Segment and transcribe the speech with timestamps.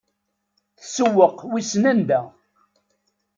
[0.79, 2.21] Tssewweq wissen anda.